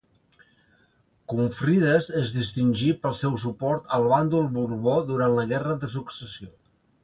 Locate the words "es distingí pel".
2.21-3.15